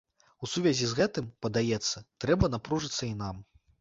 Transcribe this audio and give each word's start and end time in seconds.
У 0.45 0.47
сувязі 0.53 0.87
з 0.93 0.97
гэтым, 1.01 1.27
падаецца, 1.47 2.03
трэба 2.25 2.51
напружыцца 2.55 3.01
і 3.11 3.15
нам. 3.25 3.45